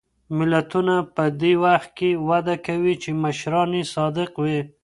ملتونه 0.37 0.95
په 1.15 1.23
هغه 1.29 1.51
وخت 1.65 1.89
کې 1.97 2.09
وده 2.29 2.55
کوي 2.67 2.93
چې 3.03 3.09
مشران 3.23 3.69
یې 3.77 3.83
صادق 3.95 4.31
وي. 4.43 4.59